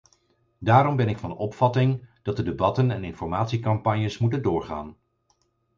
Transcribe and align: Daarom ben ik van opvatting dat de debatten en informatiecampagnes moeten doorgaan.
Daarom 0.59 0.95
ben 0.95 1.07
ik 1.09 1.17
van 1.17 1.37
opvatting 1.37 2.09
dat 2.23 2.35
de 2.37 2.43
debatten 2.43 2.91
en 2.91 3.03
informatiecampagnes 3.03 4.17
moeten 4.17 4.41
doorgaan. 4.41 4.97